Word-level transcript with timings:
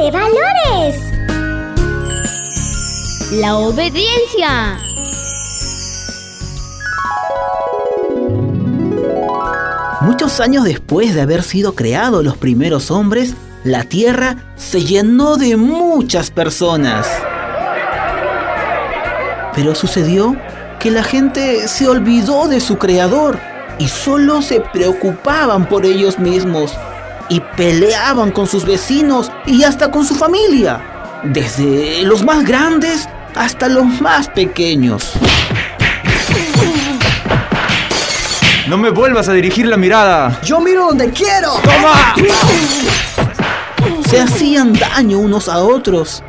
de 0.00 0.10
valores. 0.12 0.96
La 3.32 3.56
obediencia. 3.56 4.78
Muchos 10.02 10.38
años 10.38 10.64
después 10.64 11.14
de 11.14 11.20
haber 11.20 11.42
sido 11.42 11.74
creados 11.74 12.24
los 12.24 12.36
primeros 12.36 12.92
hombres, 12.92 13.34
la 13.64 13.84
tierra 13.84 14.36
se 14.54 14.84
llenó 14.84 15.36
de 15.36 15.56
muchas 15.56 16.30
personas. 16.30 17.08
Pero 19.54 19.74
sucedió 19.74 20.36
que 20.78 20.92
la 20.92 21.02
gente 21.02 21.66
se 21.66 21.88
olvidó 21.88 22.46
de 22.46 22.60
su 22.60 22.78
creador 22.78 23.40
y 23.80 23.88
solo 23.88 24.42
se 24.42 24.60
preocupaban 24.60 25.68
por 25.68 25.84
ellos 25.84 26.20
mismos 26.20 26.72
y 27.28 27.40
peleaban 27.40 28.30
con 28.30 28.46
sus 28.46 28.64
vecinos 28.64 29.30
y 29.46 29.64
hasta 29.64 29.90
con 29.90 30.04
su 30.04 30.14
familia, 30.14 30.80
desde 31.24 32.02
los 32.02 32.24
más 32.24 32.44
grandes 32.44 33.08
hasta 33.34 33.68
los 33.68 34.00
más 34.00 34.28
pequeños. 34.28 35.12
No 38.68 38.76
me 38.76 38.90
vuelvas 38.90 39.28
a 39.28 39.32
dirigir 39.32 39.66
la 39.66 39.78
mirada. 39.78 40.40
Yo 40.42 40.60
miro 40.60 40.88
donde 40.88 41.10
quiero. 41.10 41.54
¡Toma! 41.62 42.14
Se 44.08 44.20
hacían 44.20 44.74
daño 44.74 45.18
unos 45.18 45.48
a 45.48 45.58
otros, 45.62 46.22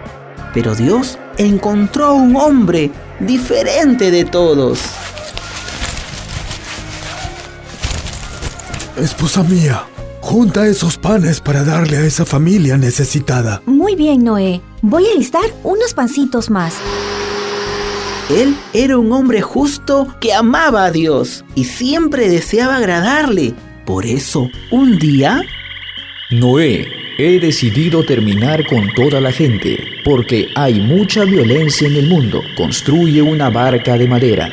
pero 0.53 0.73
Dios 0.73 1.17
encontró 1.37 2.13
un 2.13 2.35
hombre 2.37 2.91
diferente 3.19 4.11
de 4.11 4.23
todos. 4.23 4.79
Esposa 8.97 9.43
mía, 9.43 9.83
junta 10.29 10.67
esos 10.67 10.95
panes 10.95 11.41
para 11.41 11.63
darle 11.63 11.97
a 11.97 12.05
esa 12.05 12.23
familia 12.23 12.77
necesitada. 12.77 13.63
Muy 13.65 13.95
bien, 13.95 14.23
Noé. 14.23 14.61
Voy 14.83 15.07
a 15.07 15.17
listar 15.17 15.41
unos 15.63 15.95
pancitos 15.95 16.51
más. 16.51 16.75
Él 18.29 18.55
era 18.73 18.99
un 18.99 19.11
hombre 19.11 19.41
justo 19.41 20.07
que 20.21 20.31
amaba 20.31 20.85
a 20.85 20.91
Dios 20.91 21.43
y 21.55 21.63
siempre 21.63 22.29
deseaba 22.29 22.75
agradarle. 22.75 23.55
Por 23.87 24.05
eso, 24.05 24.51
un 24.69 24.99
día, 24.99 25.41
Noé, 26.29 26.85
he 27.17 27.39
decidido 27.39 28.05
terminar 28.05 28.67
con 28.67 28.87
toda 28.93 29.19
la 29.19 29.31
gente, 29.31 29.79
porque 30.05 30.49
hay 30.53 30.79
mucha 30.79 31.25
violencia 31.25 31.87
en 31.87 31.95
el 31.95 32.07
mundo. 32.07 32.43
Construye 32.55 33.23
una 33.23 33.49
barca 33.49 33.97
de 33.97 34.07
madera. 34.07 34.51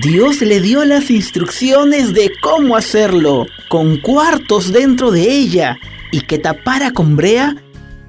Dios 0.00 0.40
le 0.42 0.60
dio 0.60 0.84
las 0.84 1.10
instrucciones 1.10 2.14
de 2.14 2.30
cómo 2.40 2.76
hacerlo, 2.76 3.46
con 3.76 3.98
cuartos 3.98 4.72
dentro 4.72 5.10
de 5.10 5.30
ella 5.30 5.76
y 6.10 6.22
que 6.22 6.38
tapara 6.38 6.92
con 6.92 7.14
brea 7.14 7.56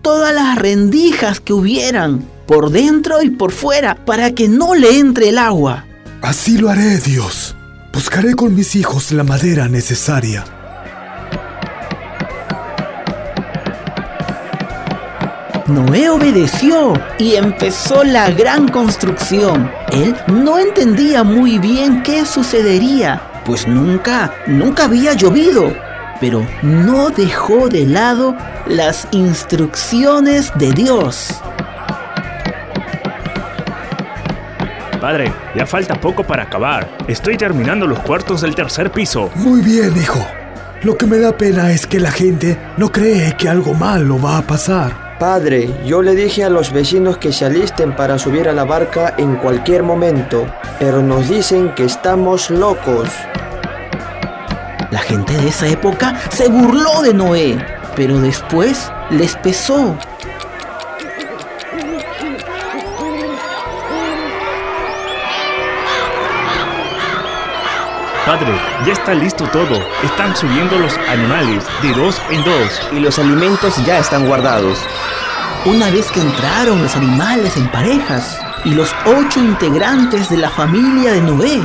todas 0.02 0.34
las 0.34 0.58
rendijas 0.58 1.42
que 1.42 1.52
hubieran, 1.52 2.26
por 2.46 2.72
dentro 2.72 3.22
y 3.22 3.32
por 3.32 3.52
fuera, 3.52 4.06
para 4.06 4.32
que 4.32 4.48
no 4.48 4.76
le 4.76 4.98
entre 4.98 5.28
el 5.28 5.38
agua. 5.38 5.84
Así 6.22 6.58
lo 6.58 6.70
haré, 6.70 7.00
Dios. 7.00 7.54
Buscaré 7.92 8.34
con 8.34 8.56
mis 8.56 8.78
hijos 8.78 9.12
la 9.12 9.26
madera 9.26 9.68
necesaria. 9.68 10.46
Noé 15.68 16.10
obedeció 16.10 16.94
y 17.20 17.36
empezó 17.36 18.06
la 18.06 18.32
gran 18.32 18.70
construcción. 18.70 19.70
Él 19.92 20.16
no 20.28 20.60
entendía 20.60 21.26
muy 21.26 21.60
bien 21.60 22.04
qué 22.04 22.26
sucedería, 22.26 23.22
pues 23.48 23.66
nunca, 23.66 24.34
nunca 24.46 24.84
había 24.84 25.14
llovido. 25.14 25.74
Pero 26.20 26.46
no 26.62 27.10
dejó 27.10 27.70
de 27.70 27.86
lado 27.86 28.36
las 28.68 29.08
instrucciones 29.12 30.52
de 30.56 30.74
Dios. 30.74 31.42
Padre, 35.00 35.32
ya 35.56 35.66
falta 35.66 35.96
poco 35.96 36.24
para 36.26 36.44
acabar. 36.44 36.90
Estoy 37.08 37.38
terminando 37.38 37.88
los 37.88 38.00
cuartos 38.00 38.42
del 38.42 38.54
tercer 38.54 38.92
piso. 38.92 39.32
Muy 39.36 39.62
bien, 39.62 39.96
hijo. 39.96 40.20
Lo 40.84 40.98
que 40.98 41.06
me 41.06 41.18
da 41.18 41.38
pena 41.38 41.72
es 41.72 41.88
que 41.88 42.02
la 42.02 42.12
gente 42.12 42.58
no 42.76 42.92
cree 42.92 43.38
que 43.38 43.48
algo 43.48 43.74
malo 43.74 44.22
va 44.22 44.40
a 44.40 44.42
pasar. 44.42 45.07
Padre, 45.20 45.74
yo 45.84 46.04
le 46.04 46.14
dije 46.14 46.44
a 46.44 46.50
los 46.50 46.72
vecinos 46.72 47.18
que 47.18 47.34
se 47.34 47.44
alisten 47.44 47.96
para 47.96 48.20
subir 48.20 48.48
a 48.48 48.54
la 48.54 48.66
barca 48.66 49.16
en 49.18 49.38
cualquier 49.38 49.82
momento, 49.82 50.46
pero 50.80 51.02
nos 51.02 51.28
dicen 51.28 51.74
que 51.74 51.86
estamos 51.86 52.52
locos. 52.52 53.10
La 54.92 55.00
gente 55.00 55.34
de 55.34 55.48
esa 55.48 55.68
época 55.68 56.16
se 56.30 56.48
burló 56.50 57.02
de 57.02 57.16
Noé, 57.16 57.58
pero 57.96 58.20
después 58.20 58.92
les 59.10 59.36
pesó. 59.38 59.98
Padre, 68.28 68.60
ya 68.86 68.92
está 68.92 69.14
listo 69.14 69.46
todo. 69.54 69.82
Están 70.04 70.36
subiendo 70.36 70.78
los 70.78 70.98
animales 71.08 71.64
de 71.82 71.94
dos 71.94 72.22
en 72.30 72.44
dos. 72.44 72.82
Y 72.92 73.00
los 73.00 73.18
alimentos 73.20 73.78
ya 73.86 74.00
están 74.00 74.28
guardados. 74.28 74.80
Una 75.64 75.90
vez 75.92 76.12
que 76.12 76.20
entraron 76.20 76.84
los 76.84 76.98
animales 76.98 77.56
en 77.56 77.72
parejas 77.72 78.38
y 78.66 78.72
los 78.72 78.94
ocho 79.06 79.40
integrantes 79.40 80.30
de 80.30 80.36
la 80.36 80.50
familia 80.50 81.14
de 81.14 81.22
Noé, 81.22 81.62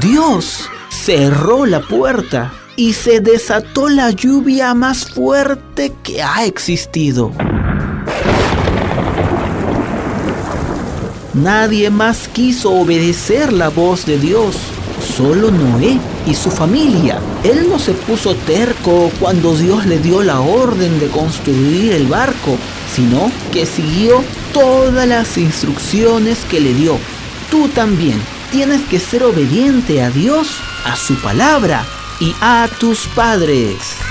Dios 0.00 0.70
cerró 0.88 1.66
la 1.66 1.80
puerta 1.80 2.52
y 2.76 2.92
se 2.92 3.18
desató 3.18 3.88
la 3.88 4.12
lluvia 4.12 4.74
más 4.74 5.10
fuerte 5.10 5.92
que 6.04 6.22
ha 6.22 6.44
existido. 6.44 7.32
Nadie 11.34 11.90
más 11.90 12.28
quiso 12.28 12.70
obedecer 12.70 13.52
la 13.52 13.68
voz 13.68 14.06
de 14.06 14.16
Dios, 14.18 14.56
solo 15.18 15.50
Noé 15.50 15.98
y 16.26 16.34
su 16.34 16.48
familia. 16.48 17.18
Él 17.42 17.68
no 17.68 17.80
se 17.80 17.92
puso 17.92 18.36
terco 18.36 19.10
cuando 19.18 19.56
Dios 19.56 19.84
le 19.84 19.98
dio 19.98 20.22
la 20.22 20.38
orden 20.38 21.00
de 21.00 21.08
construir 21.08 21.92
el 21.92 22.06
barco, 22.06 22.56
sino 22.94 23.32
que 23.52 23.66
siguió 23.66 24.22
todas 24.52 25.08
las 25.08 25.36
instrucciones 25.36 26.38
que 26.48 26.60
le 26.60 26.72
dio. 26.72 26.98
Tú 27.50 27.66
también 27.66 28.20
tienes 28.52 28.82
que 28.82 29.00
ser 29.00 29.24
obediente 29.24 30.04
a 30.04 30.10
Dios, 30.10 30.60
a 30.84 30.94
su 30.94 31.16
palabra 31.16 31.84
y 32.20 32.32
a 32.40 32.68
tus 32.78 33.08
padres. 33.08 34.07